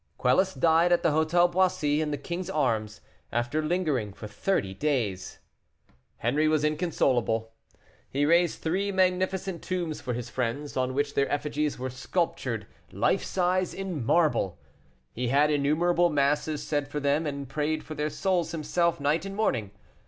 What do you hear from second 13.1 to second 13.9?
size,